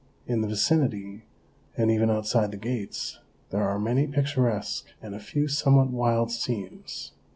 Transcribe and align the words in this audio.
In 0.25 0.41
the 0.41 0.47
vicinity, 0.47 1.25
and 1.77 1.91
even 1.91 2.09
outside 2.09 2.49
the 2.49 2.57
gates, 2.57 3.19
there 3.51 3.69
are 3.69 3.77
many 3.77 4.07
picturesque 4.07 4.83
and 4.99 5.13
a 5.13 5.19
few 5.19 5.47
somewhat 5.47 5.91
wild 5.91 6.31
scenes. 6.31 7.11